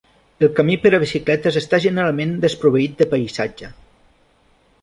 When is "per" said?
0.85-0.91